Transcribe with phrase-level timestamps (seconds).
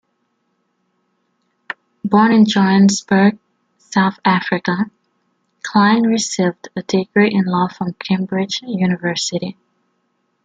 [2.03, 3.37] Born in Johannesburg,
[3.77, 4.89] South Africa,
[5.61, 9.57] Klein received a degree in law from Cambridge University.